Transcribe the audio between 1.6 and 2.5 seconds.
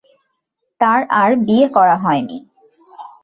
করা হয়নি।